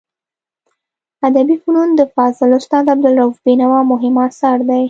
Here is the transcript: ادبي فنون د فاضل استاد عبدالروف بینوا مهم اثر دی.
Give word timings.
ادبي 1.27 1.55
فنون 1.63 1.89
د 1.99 2.01
فاضل 2.13 2.49
استاد 2.59 2.85
عبدالروف 2.93 3.35
بینوا 3.45 3.79
مهم 3.91 4.15
اثر 4.27 4.57
دی. 4.67 4.79